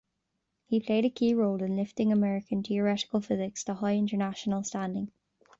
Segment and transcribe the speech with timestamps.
[0.65, 5.11] He played a key role in lifting American theoretical physics to high international standing.